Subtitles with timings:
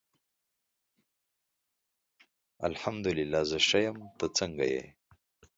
[2.69, 4.83] الحمد الله زه ښه یم ته څنګه یی